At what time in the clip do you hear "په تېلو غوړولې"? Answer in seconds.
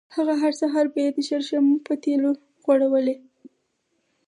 1.85-3.15